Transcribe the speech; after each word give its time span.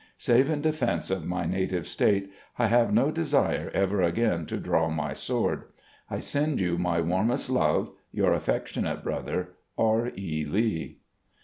Save 0.17 0.49
in 0.49 0.61
defense 0.61 1.11
of 1.11 1.27
my 1.27 1.45
native 1.45 1.85
State, 1.85 2.31
I 2.57 2.65
have 2.65 2.91
no 2.91 3.11
desire 3.11 3.69
ever 3.71 4.01
again 4.01 4.47
to 4.47 4.57
draw 4.57 4.89
my 4.89 5.13
sword. 5.13 5.65
I 6.09 6.17
send 6.17 6.59
you 6.59 6.79
my 6.79 6.99
warmest 7.01 7.51
love. 7.51 7.91
"Your 8.11 8.33
affectionate 8.33 9.03
brother, 9.03 9.49
"R. 9.77 10.07
E. 10.17 10.43
Lee." 10.43 10.97